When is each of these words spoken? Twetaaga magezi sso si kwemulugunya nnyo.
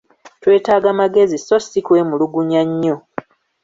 Twetaaga 0.41 0.89
magezi 0.99 1.35
sso 1.39 1.57
si 1.59 1.79
kwemulugunya 1.85 2.61
nnyo. 2.69 2.95